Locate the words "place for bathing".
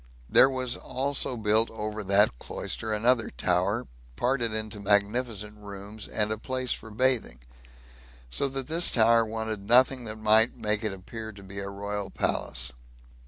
6.39-7.39